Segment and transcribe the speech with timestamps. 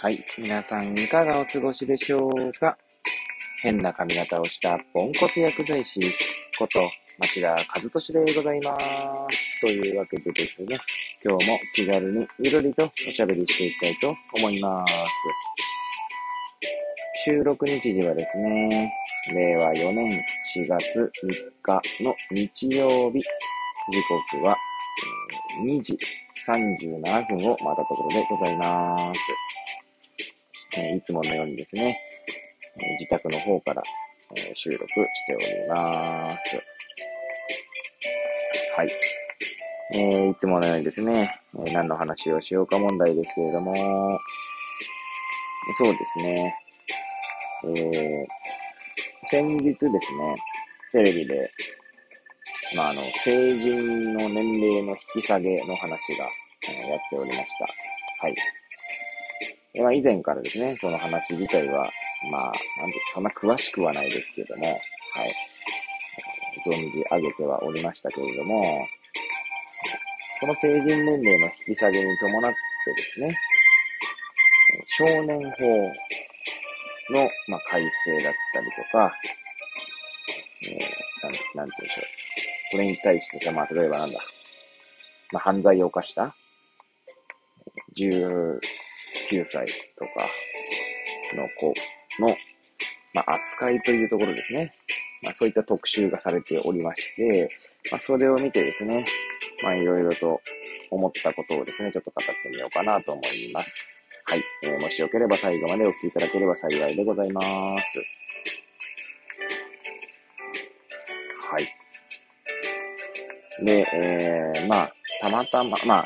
[0.00, 0.24] はい。
[0.38, 2.78] 皆さん、いかがお過ごしでしょうか？
[3.62, 6.00] 変な髪型をしたポンコツ薬剤師
[6.56, 6.78] こと
[7.18, 7.58] 町田和
[7.90, 9.60] 俊でございます。
[9.60, 10.78] というわけでですね、
[11.24, 14.94] 今日も気軽にゆるりとおしゃべりしていきたいと思います。
[17.24, 18.92] 収録日時はですね、
[19.34, 20.24] 令和4年
[20.56, 23.24] 4月3日の日曜日、時
[24.30, 24.56] 刻は
[25.64, 25.98] 2時
[26.46, 29.20] 37分を回ったところでございます。
[30.78, 32.00] えいつものようにですね、
[32.78, 33.82] え自宅の方から、
[34.36, 34.94] え収録し
[35.26, 36.56] ております。
[38.76, 38.90] はい。
[39.94, 43.74] えー、いつものようにですね、え何の話をしようか問題ですけれども、
[45.72, 46.54] そうですね、
[47.64, 48.26] えー、
[49.26, 50.00] 先日ですね、
[50.92, 51.50] テレビで、
[52.76, 56.28] まあ、あの、成人の年齢の引き下げの話が、
[56.68, 57.64] えー、やっておりました。
[58.24, 58.34] はい。
[59.74, 61.88] まあ、以前からですね、その話自体は、
[62.30, 62.54] まあ、なんて、
[63.12, 64.78] そんな詳しくはないですけれども、はい。
[66.66, 68.62] 存じ上げてはおりましたけれども、
[70.40, 73.38] この成人年齢の引き下げに伴ってですね、
[74.86, 75.66] 少年法
[77.12, 79.12] の、まあ、改正だったりとか、
[80.62, 82.04] えー、なん、なんて言うんでしょう。
[82.70, 84.18] それに対して、まあ、例えばなんだ、
[85.32, 86.34] まあ、犯罪を犯した
[89.30, 90.10] 9歳とか
[91.36, 91.74] の子
[92.20, 92.36] の、
[93.14, 94.74] まあ、扱いというところですね。
[95.22, 97.48] まあ、そういった特集がされておりまして、
[97.90, 99.04] まあ、それを見てですね、
[99.62, 100.40] まあ、いろいろと
[100.90, 104.00] 思ったことをですね、ちょっと語ってみようかなと思います。
[104.24, 104.42] はい。
[104.62, 107.46] えー、もしよければ最後までお聞きいただければ幸いでございます。
[111.50, 111.66] はい。
[113.64, 116.04] で、えー、まあ、たまたま、まあ、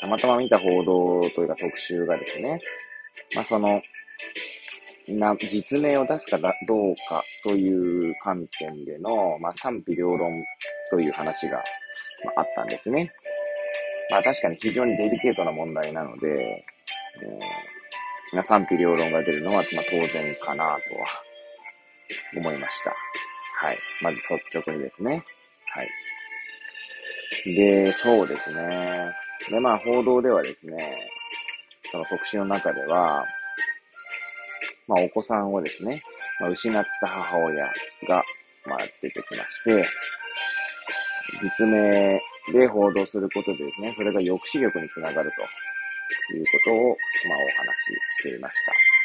[0.00, 2.60] たまたま見た報道というか特集がですね、
[3.34, 3.80] まあ、その、
[5.08, 10.42] な、実名を出すかどうかという観点での、まあ、賛否両論
[10.90, 11.62] という話が、
[12.24, 13.12] まあ、あったんですね。
[14.10, 16.64] まあ確かに非常にデリケートな問題なので、
[18.32, 20.78] えー、賛否両論が出るのは、まあ、当然かなとは
[22.36, 22.90] 思いました。
[22.90, 23.78] はい。
[24.02, 25.22] まず率直にですね。
[25.66, 25.88] はい。
[27.54, 29.10] で、そうですね。
[29.50, 30.96] で、まあ、報道ではですね、
[31.90, 33.24] その特集の中では、
[34.88, 36.02] まあ、お子さんをですね、
[36.40, 37.66] まあ、失った母親
[38.08, 38.24] が、
[38.66, 39.84] まあ、出てきまして、
[41.42, 42.20] 実名
[42.52, 47.76] で報道することでですね、それが抑止力につながるということを、まあ、お話
[48.18, 48.95] ししていました。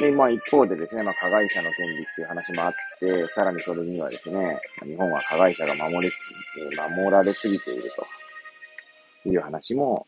[0.00, 6.12] で、まあ一方でですね、まあ加害者の権利っていう話もあって、さらにそれにはですね、日本は加害者が守り、
[6.96, 7.82] 守られすぎている
[9.24, 10.06] という話も、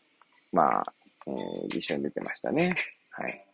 [0.51, 0.93] まあ、
[1.27, 2.73] えー、一緒に出てましたね。
[3.11, 3.45] はい。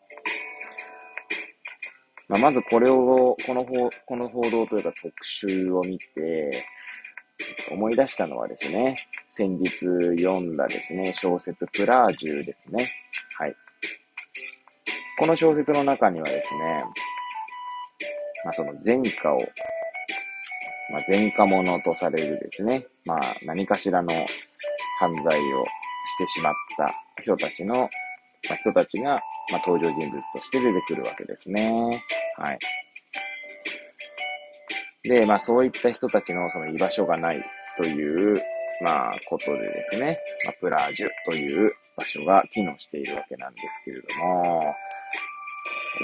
[2.27, 6.65] まあ、まずこれを、この報、この報道というか特集を見て、
[7.71, 8.97] 思い出したのはですね、
[9.29, 9.69] 先日
[10.17, 12.89] 読んだですね、小説プラージュですね。
[13.37, 13.55] はい。
[15.17, 16.83] この小説の中にはですね、
[18.43, 19.39] まあ、その前科を、
[20.91, 24.11] まあ、前科者とされるですね、まあ、何かしらの
[24.99, 27.83] 犯罪をしてしまった人たちの、ま
[28.51, 29.21] あ、人たちが、
[29.51, 32.03] まあ、登場人物として出てくるわけですね。
[32.37, 32.59] はい。
[35.03, 37.43] で、まあ、そういった人たちのその居場所がない
[37.77, 38.41] という、
[38.81, 44.75] まあ、ことでですね、まあ、プラージュという場所が機能しているわけなんですけれども、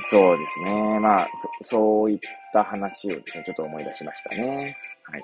[0.09, 0.99] そうですね。
[0.99, 1.27] まあ、
[1.61, 2.19] そ、そういっ
[2.53, 4.77] た話をですね、ちょっと思い出しましたね。
[5.03, 5.23] はい。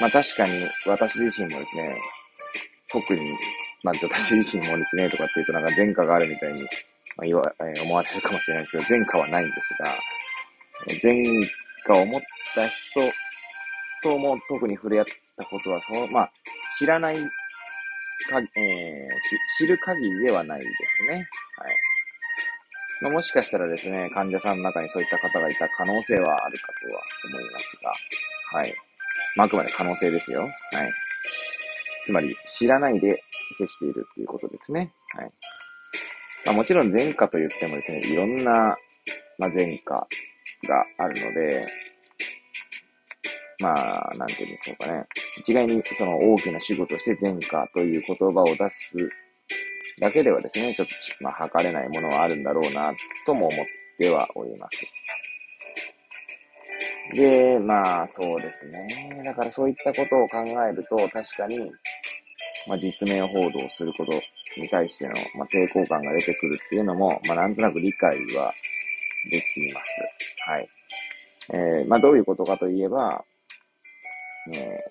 [0.00, 1.98] まあ確かに私自身もですね、
[2.90, 3.32] 特に、
[3.82, 6.68] まあ私自身もですね、とかっていうとなんか前科があるみたいに、ま
[7.22, 9.98] あ、言わ、えー、思われるかもしれないですけど、前科はないんですが、
[11.02, 11.24] 前
[11.84, 12.20] 科を持っ
[12.54, 13.12] た人
[14.02, 15.04] とも特に触れ合っ
[15.36, 16.32] たことは、その、まあ、
[16.78, 17.18] 知らない
[18.26, 19.08] か、えー、
[19.58, 21.14] 知る限りではないですね。
[21.14, 21.26] はい。
[23.00, 28.74] まあ、もしかしたらですね、患者さんの中にそういった方がいた可能性はあるかとは思いますが、はい。
[29.36, 30.42] まあ、あくまで可能性ですよ。
[30.42, 30.50] はい。
[32.04, 33.22] つまり、知らないで
[33.56, 34.92] 接しているっていうことですね。
[35.14, 35.32] はい。
[36.44, 38.76] まあ、もちろん前科と言ってもですね、いろんな、
[39.38, 40.06] まあ、前科
[40.66, 41.68] があるので、
[43.60, 45.04] まあ、なんて言うんでしょうかね。
[45.38, 48.96] 一概にその大きな主語として前科という言葉を出す
[50.00, 50.94] だけではですね、ちょっと、
[51.24, 52.92] まあ、測れないものはあるんだろうな、
[53.26, 53.66] とも思っ
[53.98, 54.86] てはおります。
[57.14, 59.22] で、まあ、そうですね。
[59.24, 61.58] だからそういったことを考えると、確かに、
[62.66, 64.12] まあ、実名報道すること
[64.60, 68.52] に対しての、まあ、抵抗感が出てくるっていうのも、まあ、なんとなく理解は
[69.30, 70.00] できます。
[70.46, 70.68] はい。
[71.50, 73.24] えー、まあ、どういうことかといえば、
[74.56, 74.84] え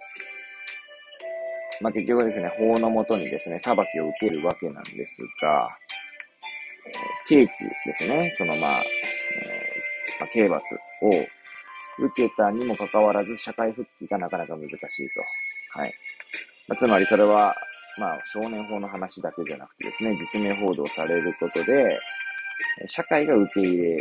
[1.82, 5.70] ー、まあ、結局ですね、法のもとにですね、裁きを受けるわけなんですが、
[6.86, 6.94] えー、
[7.28, 7.50] 刑期
[7.86, 10.64] ですね、そのまあ、えー、まあ、刑罰
[11.02, 11.10] を
[12.00, 14.78] 受けたにもかかわらず、社会復帰がなかなか難しい
[15.74, 15.80] と。
[15.80, 15.94] はい。
[16.68, 17.56] まあ、つまりそれは、
[17.98, 22.00] まあ、少年法の話だけじゃなくてですね、実名報道されることで、
[22.86, 23.98] 社会が受け入れ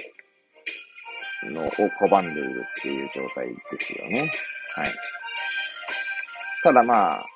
[1.51, 4.31] のを拒んでいるっていう状態ですよね。
[4.75, 4.93] はい。
[6.67, 7.27] ただまあ、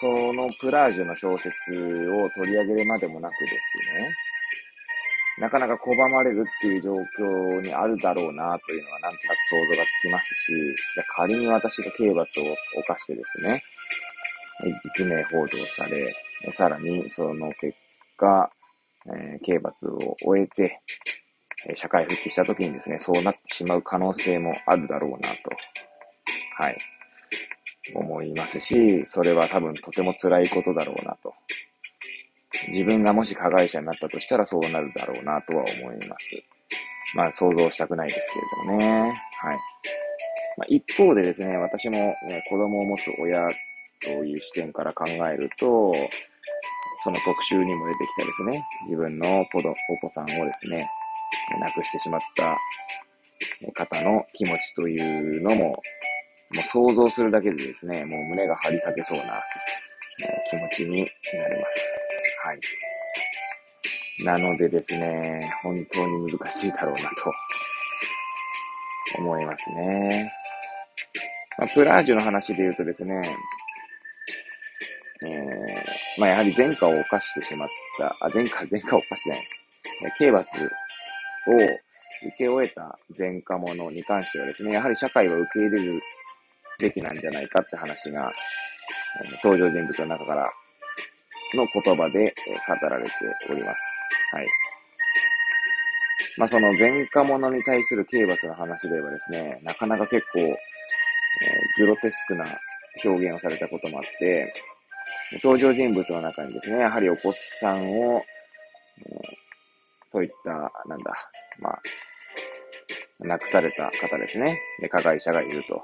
[0.00, 1.50] そのプラージュの小説
[2.12, 3.52] を取り上げるまでもなくです
[3.98, 4.14] ね、
[5.40, 10.52] なかなか拒まれるっていう状況にあるだろうなというのはなんとなく想像がつきますし、
[11.16, 12.44] 仮に私が刑罰を
[12.78, 13.64] 犯してですね、
[14.96, 16.14] 実名報道され、
[16.54, 17.76] さらにその結
[18.16, 18.48] 果、
[19.06, 20.80] えー、刑罰を終えて、
[21.74, 25.50] 社会復帰した時にですね、そうなってしまう可能性もあるだろうなと、
[26.58, 26.78] はい、
[27.94, 31.34] 思いますし、それは多分とても辛いことだろうなと。
[32.68, 36.42] 自分がもし加害者になったとしたらそうなるだろうなとは思います。
[37.14, 39.14] まあ想像したくないですけれどもね。
[39.40, 39.58] はい。
[40.58, 41.96] まあ、一方でですね、私も、
[42.26, 43.46] ね、子供を持つ親
[44.02, 45.92] という視点から考えると、
[47.04, 50.90] その特集にも出てきたですね、自分の子どお子さんをですね、
[51.60, 52.58] 亡くしてしまった
[53.72, 55.80] 方の気持ちというのも、
[56.54, 59.42] もう想像するだけでですね、もう胸が張り裂けそうな
[60.50, 62.08] 気持ちになります。
[62.44, 62.60] はい。
[64.24, 67.32] なのでですね、本当に難しいだろうなと
[69.18, 70.32] 思いますね。
[71.58, 73.20] まあ、プラージュの話で言うとですね、
[75.22, 77.68] えー、まあやはり前科を犯してしまっ
[77.98, 79.48] た、あ、前科、前科を犯してない。
[80.16, 80.68] 刑罰を
[81.56, 86.00] 受け終えた前科者に関してはですね、やはり社会は受け入れる
[86.78, 88.32] べきなんじゃないかって話が、
[89.42, 90.50] 登場人物の中から
[91.54, 92.34] の言葉で
[92.80, 93.10] 語られて
[93.50, 93.78] おります。
[94.32, 94.46] はい。
[96.36, 100.56] まあ、その前科者に対する刑罰の話で言えばですね、なかなか結構、えー、
[101.80, 102.44] グロテスクな
[103.04, 104.52] 表現をされたこともあって、
[105.42, 108.22] 登場人物の中にですね、やはりお子さんを、えー、
[110.10, 110.50] そういった、
[110.88, 111.12] なんだ、
[111.58, 111.80] まあ、
[113.20, 114.60] 亡くされた方ですね。
[114.80, 115.82] で、加害者がいると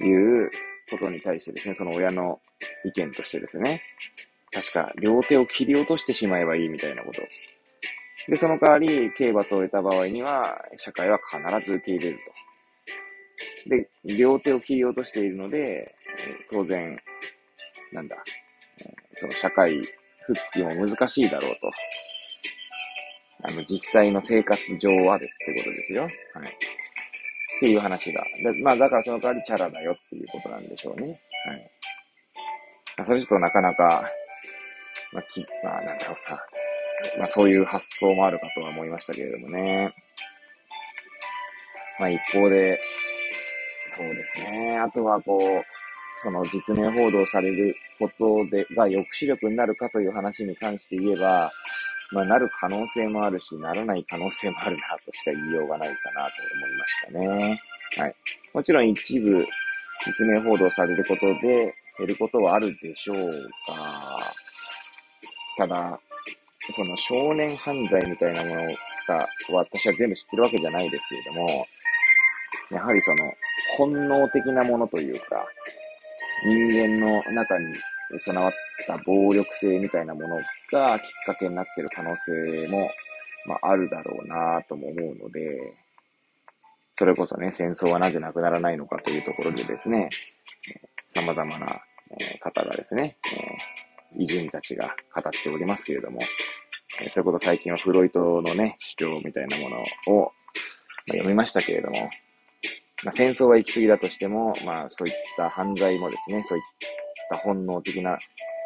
[0.00, 0.50] いう
[0.90, 2.40] ことに対してですね、その親の
[2.84, 3.82] 意見としてですね、
[4.52, 7.22] 確か両手を切り落としてしまえばいいみたいなこと。
[8.28, 12.18] で、その代わり、刑罰を得た場合には、社会は必ず受け入れる
[13.64, 13.70] と。
[13.70, 15.94] で、両手を切り落としているので、
[16.50, 16.98] 当然、
[17.92, 18.16] なんだ、
[19.14, 19.80] その社会
[20.26, 21.70] 復帰も難しいだろうと。
[23.42, 26.02] あの、実際の生活上はでってことですよ。
[26.02, 26.10] はい。
[27.56, 28.24] っていう話が。
[28.42, 31.08] でまあ、だからその代わりチャラだよっていうことなんでしょうね。
[31.08, 31.12] は
[31.54, 31.70] い。
[32.96, 34.04] まあ、それちょっとなかなか、
[35.12, 36.40] まあ、き、まあ、なんだろうな。
[37.18, 39.94] まあ、そういう発想もあるかとは思いましたけれどもね。
[41.98, 42.78] まあ、一方で、
[43.86, 44.78] そうですね。
[44.78, 45.64] あとは、こう、
[46.20, 51.52] その実名報道されることで、が抑止力になるかという話に関して言えば、
[52.10, 57.60] まあ、なる可能性もあるし、ならない可能性もあるなとしか言いようがないかなと思いましたね。
[57.96, 58.14] はい。
[58.52, 59.46] もちろん一部、
[60.04, 63.16] 実名報道されることで減ることはあるでしょう
[63.68, 64.32] が、
[65.56, 66.00] ただ、
[66.70, 68.62] その少年犯罪みたいなもの
[69.06, 71.66] が、私は全部知ってるわけじゃないですけれども、
[72.70, 73.32] やはりその、
[73.76, 75.46] 本能的なものというか、
[76.42, 77.74] 人間の中に
[78.18, 78.52] 備わっ
[78.86, 80.36] た暴力性みたいなもの
[80.72, 82.90] がきっかけになってる可能性も、
[83.46, 85.74] まあ、あるだろうなとも思うので、
[86.96, 90.08] それこそね、戦争はなぜなくならないのかというところでですね、
[91.08, 91.66] 様々な
[92.40, 93.16] 方がですね、
[94.16, 96.20] 偉人たちが語っておりますけれども、
[97.08, 100.32] それこそ最近はフロイトのね、主張みたいなものを、
[101.08, 102.08] 読みましたけれども、
[103.04, 106.64] まあ、戦争は行き過ぎだとしても、まあそういった犯罪もですね、そういっ
[107.30, 108.18] た本能的な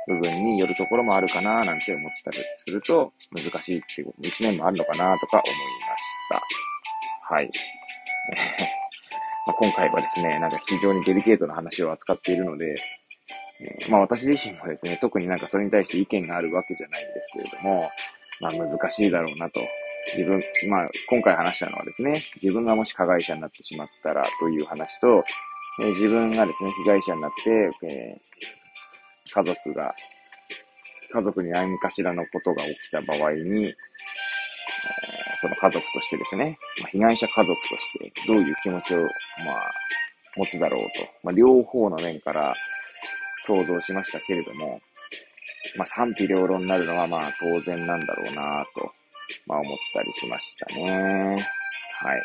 [0.06, 5.56] 部分によるところもあるかななんて思ったりすると難しいっていう一面もあるのかなとか思い
[5.88, 6.04] まし
[7.28, 7.34] た。
[7.34, 7.50] はい。
[9.46, 12.74] まあ、今回はですね、なんか非常にデリケートな話を扱っているので、
[13.90, 17.90] まあ私自身もですね、特になんかそれに対して意見があるわけじゃないんですけれども、
[18.40, 19.60] まあ難しいだろうなと。
[20.16, 25.24] 自分、まあ今回話したのはですね、自分がもし加害者になってしまったらという話と、
[25.80, 28.20] えー、自分がですね、被害者になって、え
[29.30, 29.94] 家族が、
[31.12, 33.76] 家族に何かしらのことが起きた場合に、え、
[35.40, 39.06] その家族としてですね、まあ、被害者家族としてどういう気持ちを、ま
[39.52, 39.72] あ、
[40.36, 40.88] 持つだろうと、
[41.22, 42.54] まあ、両方の面から
[43.44, 44.80] 想像しましたけれども、
[45.76, 48.92] まあ、賛否両論になるのはまあ当然なんだろうなと、
[49.46, 51.36] まあ思ったりしましたね。
[52.00, 52.22] はい。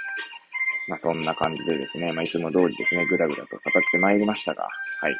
[0.88, 3.60] まあそんな感じでですね、まあいつも通りですね、ぐだぐだと語っ
[3.92, 4.68] てまいりましたが、
[5.00, 5.16] はい。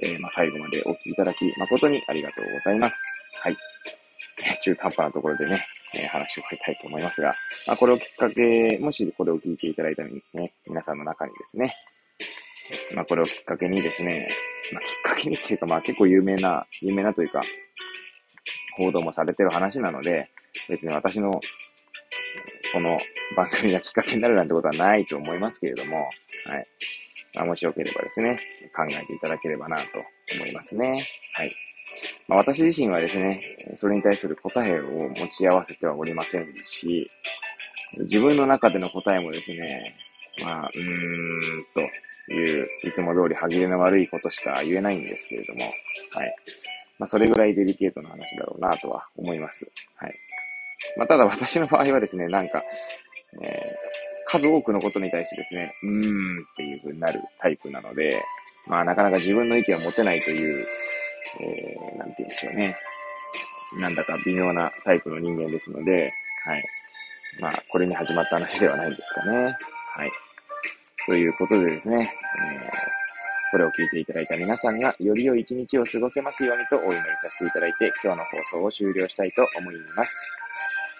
[0.00, 3.04] えー、まあ最後までお聞きいただき誠にありがとうございます。
[3.42, 3.56] はい。
[4.60, 7.34] 中途半端なところでね、えー、話を終えたいと思いますが、
[7.66, 11.74] まあこれをきっかけ、もしこれを聞いていただいたのにね、皆さんの中にですね、
[12.94, 14.26] まあこれをきっかけにですね、
[14.72, 17.40] まあきっかけにっていうかまあ結構有名な、有名なというか、
[18.76, 20.30] 報道もされてる話なので、
[20.68, 21.40] 別に私の
[22.72, 22.98] この
[23.36, 25.96] 番組がきっかけになるなんてことはないと思いますけれども、
[26.46, 26.66] はい。
[27.34, 28.38] まあ、もしよければですね、
[28.74, 29.82] 考えていただければなと
[30.36, 30.98] 思いますね。
[31.34, 31.52] はい。
[32.28, 33.40] まあ、私自身はですね、
[33.76, 37.10] それに対する答えを持ち合わせてはおりませんし、
[37.98, 39.94] 自分の中での答えもですね、
[40.44, 45.60] まあ、うーんという、いつも通り歯切れの悪いことしか言えないんですけれども、
[46.14, 46.34] はい。
[46.98, 49.70] まあ、それぐらいデリケートな話だろうなとは思います。
[49.96, 50.14] はい。
[50.96, 52.62] まあ、ただ私の場合はですね、なんか、
[53.42, 53.72] えー、
[54.26, 58.22] 数多くのことに対してですね、うーんっていう風になるタイプなので、
[58.68, 60.66] まあなかなか自分の意見を持てないという、
[61.40, 62.74] えー、なんて言うんでしょうね。
[63.78, 66.12] なんだか微妙なタイプの人間ですので、
[66.44, 66.64] はい。
[67.40, 69.56] まあ、これに始まった話ではないんですかね。
[69.94, 70.10] はい。
[71.06, 72.70] ということでですね、えー、
[73.52, 80.41] これを聞いていただいた皆さんがより良い一日を過ごせますようにとお祈りさせていただいて、今日の放送を終了したいと思います。